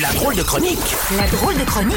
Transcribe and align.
La 0.00 0.12
drôle 0.12 0.34
de 0.34 0.42
chronique 0.42 0.78
La 1.16 1.26
drôle 1.28 1.54
de 1.56 1.64
chronique 1.64 1.94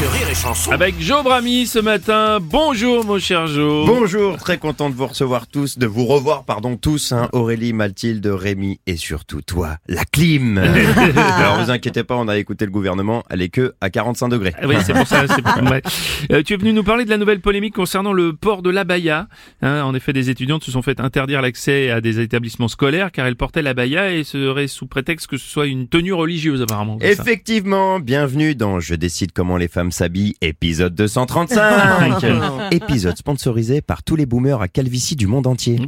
de 0.00 0.06
Rire 0.06 0.28
et 0.30 0.34
Chanson. 0.34 0.70
Avec 0.72 0.94
Joe 0.98 1.22
Brami 1.22 1.66
ce 1.66 1.78
matin. 1.78 2.38
Bonjour 2.40 3.04
mon 3.04 3.18
cher 3.18 3.46
Joe. 3.46 3.86
Bonjour, 3.86 4.38
très 4.38 4.56
content 4.56 4.88
de 4.88 4.94
vous 4.94 5.06
recevoir 5.06 5.46
tous, 5.46 5.76
de 5.78 5.86
vous 5.86 6.06
revoir, 6.06 6.44
pardon, 6.44 6.76
tous, 6.76 7.12
hein, 7.12 7.28
Aurélie, 7.32 7.74
Mathilde, 7.74 8.26
Rémi 8.26 8.80
et 8.86 8.96
surtout 8.96 9.42
toi, 9.42 9.76
la 9.86 10.04
clim. 10.04 10.56
Alors 11.38 11.62
vous 11.62 11.70
inquiétez 11.70 12.04
pas, 12.04 12.14
on 12.16 12.26
a 12.28 12.38
écouté 12.38 12.64
le 12.64 12.70
gouvernement, 12.70 13.22
elle 13.28 13.42
est 13.42 13.50
que 13.50 13.74
à 13.82 13.90
45 13.90 14.28
degrés. 14.28 14.54
Ah 14.58 14.66
Oui, 14.66 14.76
c'est 14.84 14.94
pour 14.94 15.06
ça. 15.06 15.26
c'est 15.28 15.42
pour- 15.42 15.62
ouais. 15.70 15.82
Euh, 16.32 16.42
tu 16.42 16.54
es 16.54 16.56
venu 16.56 16.72
nous 16.72 16.84
parler 16.84 17.04
de 17.04 17.10
la 17.10 17.18
nouvelle 17.18 17.40
polémique 17.40 17.74
concernant 17.74 18.12
le 18.14 18.32
port 18.34 18.62
de 18.62 18.70
l'abaya. 18.70 19.26
Hein, 19.60 19.82
en 19.82 19.94
effet, 19.94 20.12
des 20.14 20.30
étudiantes 20.30 20.64
se 20.64 20.70
sont 20.70 20.82
fait 20.82 21.00
interdire 21.00 21.42
l'accès 21.42 21.90
à 21.90 22.00
des 22.00 22.20
établissements 22.20 22.68
scolaires 22.68 23.12
car 23.12 23.26
elles 23.26 23.36
portaient 23.36 23.62
l'abaya 23.62 24.12
et 24.14 24.24
serait 24.24 24.68
sous 24.68 24.86
prétexte 24.86 25.26
que 25.26 25.36
ce 25.36 25.46
soit 25.46 25.66
une 25.66 25.86
tenue 25.88 26.14
religieuse 26.14 26.62
apparemment. 26.62 26.96
Effectivement, 27.26 27.98
bienvenue 27.98 28.54
dans 28.54 28.78
Je 28.78 28.94
décide 28.94 29.32
comment 29.32 29.56
les 29.56 29.66
femmes 29.66 29.90
s'habillent, 29.90 30.36
épisode 30.42 30.94
235. 30.94 32.22
épisode 32.70 33.16
sponsorisé 33.16 33.80
par 33.80 34.04
tous 34.04 34.14
les 34.14 34.26
boomers 34.26 34.62
à 34.62 34.68
calvitie 34.68 35.16
du 35.16 35.26
monde 35.26 35.48
entier. 35.48 35.80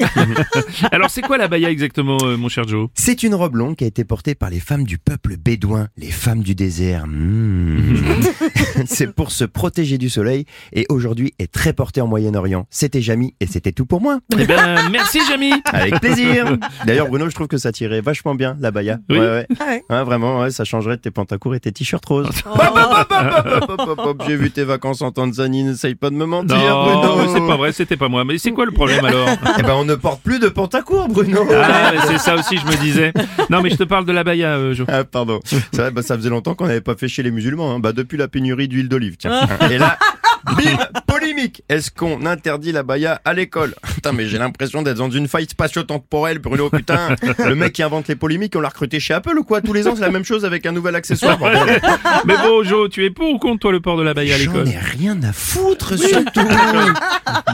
Alors 0.91 1.11
c'est 1.11 1.23
quoi 1.23 1.39
l'abaya 1.39 1.71
exactement, 1.71 2.19
euh, 2.25 2.37
mon 2.37 2.49
cher 2.49 2.67
Joe? 2.67 2.89
C'est 2.95 3.23
une 3.23 3.37
robe 3.37 3.55
longue 3.55 3.77
qui 3.77 3.85
a 3.85 3.87
été 3.87 4.03
portée 4.03 4.35
par 4.35 4.51
les 4.51 4.59
femmes 4.59 4.83
du 4.83 4.99
peuple 4.99 5.37
bédouin, 5.37 5.87
les 5.97 6.11
femmes 6.11 6.43
du 6.43 6.57
désert. 6.57 7.07
Mmh. 7.07 8.21
c'est 8.87 9.15
pour 9.15 9.31
se 9.31 9.45
protéger 9.45 9.97
du 9.97 10.11
soleil 10.11 10.45
et 10.73 10.87
aujourd'hui 10.89 11.35
est 11.39 11.53
très 11.53 11.73
portée 11.73 12.01
en 12.01 12.09
Moyen-Orient. 12.09 12.67
C'était 12.69 13.01
Jamy 13.01 13.37
et 13.39 13.47
c'était 13.47 13.71
tout 13.71 13.87
pour 13.87 14.01
moi. 14.01 14.19
Eh 14.37 14.45
ben, 14.45 14.91
merci 14.91 15.21
Jamy. 15.29 15.53
Avec 15.67 16.01
plaisir. 16.01 16.59
D'ailleurs 16.85 17.07
Bruno, 17.07 17.31
je 17.31 17.35
trouve 17.37 17.47
que 17.47 17.59
ça 17.59 17.71
tirait 17.71 18.01
vachement 18.01 18.35
bien 18.35 18.57
la 18.59 18.73
baya. 18.73 18.99
Oui. 19.09 19.21
Ouais, 19.21 19.47
ouais. 19.61 19.85
Ouais, 19.89 20.03
vraiment, 20.03 20.41
ouais, 20.41 20.51
ça 20.51 20.65
changerait 20.65 20.97
de 20.97 21.03
tes 21.03 21.13
pantacours 21.29 21.55
et 21.55 21.61
tes 21.61 21.73
t-shirts 21.73 22.05
roses. 22.07 22.29
Hop, 22.47 22.59
hop, 22.59 22.77
hop, 22.77 23.09
hop, 23.11 23.71
hop, 23.71 23.89
hop, 23.89 23.99
hop, 23.99 24.23
J'ai 24.27 24.37
vu 24.37 24.51
tes 24.51 24.65
vacances 24.65 25.03
en 25.03 25.13
Tanzanie, 25.13 25.65
n'essaye 25.65 25.95
pas 25.95 26.11
de 26.11 26.15
me 26.15 26.25
mentir 26.25 26.57
Non, 26.57 26.85
Bruno. 26.85 27.33
c'est 27.35 27.47
pas 27.47 27.57
vrai, 27.57 27.73
c'était 27.73 27.97
pas 27.97 28.09
moi. 28.09 28.25
Mais 28.25 28.39
c'est 28.39 28.53
quoi 28.53 28.65
le 28.65 28.73
problème 28.73 29.05
alors 29.05 29.29
Eh 29.59 29.63
ben 29.63 29.75
on 29.75 29.85
ne 29.85 29.95
porte 29.95 30.23
plus 30.23 30.39
de 30.39 30.49
pantacours 30.49 31.09
Bruno. 31.09 31.47
Ah, 31.51 31.93
c'est 32.07 32.19
ça 32.19 32.35
aussi, 32.35 32.59
je 32.59 32.67
me 32.67 32.77
disais. 32.81 33.13
Non, 33.51 33.61
mais 33.63 33.71
je 33.71 33.77
te 33.77 33.85
parle 33.85 34.05
de 34.07 34.13
l'abaya, 34.13 34.57
euh, 34.57 34.75
Joe. 34.75 34.87
Ah, 34.91 35.05
pardon. 35.05 35.41
C'est 35.45 35.77
vrai, 35.77 35.91
bah, 35.91 36.03
ça 36.03 36.17
faisait 36.17 36.31
longtemps 36.31 36.55
qu'on 36.55 36.67
n'avait 36.67 36.81
pas 36.81 36.97
fait 36.97 37.09
chez 37.09 37.23
les 37.23 37.31
musulmans. 37.31 37.75
Hein. 37.75 37.79
Bah, 37.81 37.93
depuis 37.93 38.17
la 38.17 38.29
pénurie 38.29 38.69
d'huile 38.69 38.89
d'olive, 38.89 39.17
tiens. 39.19 39.47
Et 39.71 39.79
là, 39.79 39.99
bim, 40.47 40.79
polémique. 41.07 41.63
Est-ce 41.69 41.91
qu'on 41.91 42.25
interdit 42.27 42.73
la 42.73 42.83
baya 42.83 43.21
à 43.25 43.35
l'école? 43.35 43.75
Putain, 43.95 44.13
mais 44.13 44.27
j'ai 44.27 44.39
l'impression 44.39 44.83
d'être 44.83 44.97
dans 44.97 45.11
une 45.11 45.29
faille 45.29 45.47
spatio-temporelle, 45.49 46.39
Bruno. 46.39 46.71
Putain, 46.71 47.17
le 47.45 47.55
mec 47.55 47.73
qui 47.73 47.83
invente 47.83 48.09
les 48.09 48.17
polémiques, 48.17 48.55
on 48.57 48.61
l'a 48.61 48.69
recruté 48.69 49.01
chez 49.01 49.15
Apple 49.15 49.37
ou 49.39 49.45
quoi? 49.45 49.61
Tous 49.61 49.73
les 49.73 49.87
ans, 49.89 49.95
c'est 49.95 50.01
la 50.03 50.11
même 50.11 50.25
chose 50.25 50.45
avec 50.45 50.65
un 50.67 50.73
nouvel 50.73 50.95
accessoire. 50.97 51.39
Mais 52.27 52.37
bon, 52.37 52.63
Joe, 52.65 52.89
tu 52.91 53.05
es 53.05 53.11
pour 53.11 53.29
ou 53.31 53.39
contre 53.39 53.61
toi 53.61 53.73
le 53.73 53.81
port 53.81 53.97
de 53.97 54.03
l'abaya 54.03 54.35
à 54.35 54.39
J'en 54.39 54.53
l'école? 54.53 54.69
ai 54.69 54.79
rien 54.79 55.23
à 55.23 55.33
foutre, 55.33 55.99
surtout. 55.99 56.41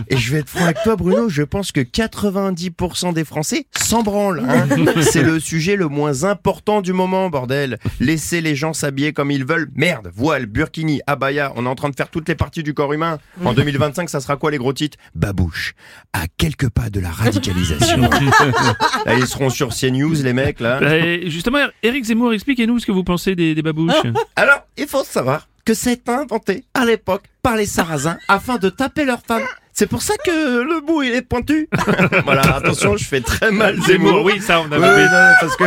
Et 0.09 0.17
je 0.17 0.33
vais 0.33 0.39
être 0.41 0.49
franc 0.51 0.65
avec 0.65 0.79
toi, 0.83 0.97
Bruno. 0.97 1.29
Je 1.29 1.43
pense 1.43 1.73
que 1.73 1.81
90% 1.81 3.13
des 3.13 3.25
Français 3.25 3.67
s'en 3.77 4.03
branlent. 4.03 4.43
hein. 4.49 4.67
C'est 5.03 5.23
le 5.23 5.41
sujet 5.41 5.77
le 5.77 5.89
moins 5.89 6.25
important 6.25 6.81
du 6.83 6.93
moment, 6.93 7.31
bordel. 7.31 7.79
Laissez 8.01 8.41
les 8.41 8.55
gens 8.55 8.73
s'habiller 8.73 9.13
comme 9.13 9.31
ils 9.31 9.45
veulent. 9.45 9.69
Merde, 9.75 10.11
voile, 10.15 10.47
burkini, 10.47 11.01
abaya. 11.07 11.53
On 11.57 11.67
est 11.67 11.69
en 11.69 11.75
train 11.75 11.89
de 11.91 11.97
faire 11.97 12.09
toutes 12.11 12.29
les 12.29 12.35
parties 12.35 12.63
du 12.63 12.74
corps 12.75 12.93
humain. 12.93 13.19
En 13.45 13.53
2025, 13.55 14.09
ça 14.11 14.21
sera 14.21 14.37
quoi 14.37 14.51
les 14.51 14.59
gros 14.59 14.73
titres? 14.73 14.99
Babouche. 15.15 15.75
À 16.13 16.27
quelques 16.37 16.69
pas 16.71 16.91
de 16.91 17.01
la 17.01 17.11
radicalisation. 17.11 18.01
Là, 19.07 19.15
ils 19.17 19.27
seront 19.27 19.51
sur 19.51 19.75
CNews, 19.75 20.15
les 20.23 20.33
mecs, 20.33 20.61
là. 20.61 20.81
Euh, 20.83 21.21
Justement, 21.29 21.67
Eric 21.83 22.05
Zemmour, 22.05 22.33
expliquez-nous 22.33 22.79
ce 22.79 22.87
que 22.87 22.93
vous 22.93 23.05
pensez 23.05 23.35
des, 23.35 23.55
des 23.55 23.63
babouches. 23.63 23.95
Alors, 24.37 24.67
il 24.77 24.87
faut 24.87 25.05
savoir 25.05 25.49
que 25.65 25.75
c'est 25.75 26.09
inventé 26.09 26.65
à 26.75 26.85
l'époque 26.85 27.23
par 27.43 27.57
les 27.57 27.67
Sarrasins 27.67 28.19
afin 28.29 28.57
de 28.59 28.69
taper 28.69 29.05
leurs 29.05 29.23
femmes. 29.23 29.43
C'est 29.77 29.89
pour 29.89 30.03
ça 30.03 30.15
que 30.25 30.63
le 30.63 30.81
bout 30.87 31.03
il 31.03 31.13
est 31.15 31.23
pointu. 31.23 31.69
voilà, 32.25 32.43
attention, 32.57 32.97
je 32.97 33.05
fais 33.05 33.21
très 33.21 33.51
mal 33.51 33.77
Zemmour. 33.83 34.23
oui, 34.25 34.41
ça, 34.41 34.61
on 34.61 34.71
a 34.71 34.79
Oui, 34.79 35.05
non, 35.05 35.33
parce 35.41 35.57
que 35.57 35.65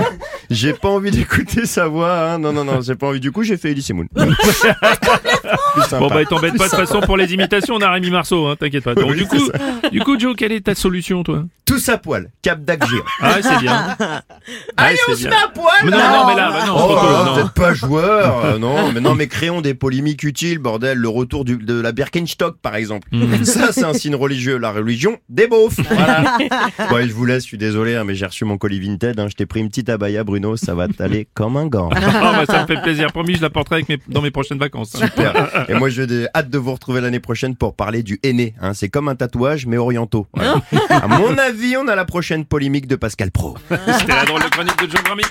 j'ai 0.50 0.72
pas 0.72 0.88
envie 0.88 1.12
d'écouter 1.12 1.66
sa 1.66 1.88
voix. 1.88 2.18
Hein. 2.18 2.40
Non, 2.40 2.54
non, 2.54 2.64
non, 2.64 2.80
j'ai 2.80 2.96
pas 2.96 3.08
envie. 3.08 3.20
Du 3.20 3.34
coup, 3.34 3.44
j'ai 3.44 3.58
fait 3.58 3.72
Elise 3.72 3.92
Moon. 3.92 4.06
Bon 5.92 6.08
bah 6.08 6.26
t'embête 6.26 6.58
pas 6.58 6.66
de 6.66 6.70
toute 6.70 6.80
façon 6.80 7.02
pour 7.02 7.18
les 7.18 7.34
imitations, 7.34 7.76
on 7.76 7.82
a 7.82 7.90
Rémi 7.92 8.10
Marceau, 8.10 8.48
hein, 8.48 8.56
t'inquiète 8.60 8.84
pas. 8.84 8.96
Donc 8.96 9.12
Oui, 9.12 9.18
du 9.18 9.28
coup, 9.28 9.52
du 9.92 10.00
coup 10.02 10.20
Joe, 10.20 10.36
quelle 10.36 10.52
est 10.52 10.62
ta 10.66 10.76
solution 10.76 11.24
toi? 11.24 11.44
Tous 11.66 11.88
à 11.90 11.98
poil, 11.98 12.30
Cap 12.42 12.64
d'Agir. 12.64 13.04
Ah 13.22 13.36
ouais, 13.36 13.42
c'est 13.42 13.60
bien. 13.60 13.96
Allez, 14.76 14.98
on 15.08 15.16
se 15.16 15.28
met 15.28 15.36
à 15.36 15.48
poil 15.50 15.68
Mais 15.84 15.92
non, 15.92 15.98
non, 15.98 16.28
mais 16.28 16.36
là, 16.36 16.52
bah 16.52 16.66
non, 16.66 16.76
Oh, 16.78 16.98
non. 17.38 17.44
peut-être 17.44 17.54
pas 17.54 17.74
joueur, 17.74 18.46
euh, 18.46 18.58
non, 18.60 18.92
mais 18.94 19.00
non, 19.00 19.16
mais 19.16 19.28
créons 19.28 19.62
des 19.62 19.74
polémiques 19.74 20.24
utiles, 20.24 20.60
bordel, 20.60 20.98
le 20.98 21.10
retour 21.10 21.46
du, 21.46 21.58
de 21.58 21.80
la 21.80 21.92
Birkenstock, 21.92 22.58
par 22.62 22.76
exemple. 22.76 23.08
Hmm. 23.12 23.44
Ça, 23.44 23.72
c'est 23.72 23.84
un 23.84 23.94
signe 23.94 24.16
religieux, 24.16 24.58
la 24.58 24.72
religion 24.72 25.18
des 25.30 25.48
beaufs, 25.48 25.80
voilà. 25.90 26.38
bon, 26.90 27.08
je 27.08 27.14
vous 27.14 27.26
laisse, 27.26 27.44
je 27.44 27.48
suis 27.48 27.58
désolé, 27.58 27.96
hein, 27.96 28.04
mais 28.04 28.16
j'ai 28.16 28.26
reçu 28.26 28.46
mon 28.46 28.58
colis 28.58 28.80
Vinted, 28.80 29.20
hein, 29.20 29.28
je 29.30 29.36
t'ai 29.36 29.46
pris 29.46 29.60
une 29.60 29.70
petite 29.70 29.90
abaya, 29.90 30.24
Bruno, 30.24 30.58
ça 30.58 30.74
va 30.76 30.88
t'aller 30.88 31.28
comme 31.34 31.58
un 31.58 31.68
gant. 31.68 31.90
Bah 31.90 32.44
ça 32.48 32.62
me 32.64 32.68
fait 32.68 32.82
plaisir. 32.82 33.12
Promis, 33.12 33.36
je 33.36 33.42
la 33.42 33.50
porterai 33.50 33.76
avec 33.78 33.90
mes, 33.90 33.98
dans 34.08 34.22
mes 34.22 34.32
prochaines 34.32 34.58
vacances. 34.60 34.96
hein. 34.96 35.06
Super. 35.08 35.66
Et 35.70 35.74
moi, 35.74 35.90
j'ai 35.90 36.06
hâte 36.36 36.50
de 36.50 36.58
vous 36.58 36.74
retrouver 36.74 37.02
l'année 37.02 37.20
prochaine 37.20 37.56
pour 37.56 37.76
parler 37.76 38.04
du 38.04 38.20
aîné. 38.24 38.54
Hein. 38.62 38.74
C'est 38.74 38.90
comme 38.90 39.08
un 39.08 39.16
tatouage, 39.16 39.66
mais 39.66 39.78
orientaux. 39.78 40.28
À 40.90 41.08
mon 41.08 41.38
avis, 41.38 41.76
on 41.78 41.88
a 41.88 41.96
la 41.96 42.06
prochaine 42.06 42.46
polémique 42.46 42.88
de 42.88 42.96
Pascal 42.96 43.32
Pro. 43.32 43.56
C'était 43.70 44.14
la 44.14 44.26
drôle 44.26 44.44
de 44.44 44.50
chronique 44.50 44.78
de 44.80 44.90
Joe 44.92 45.04
Brami. 45.04 45.24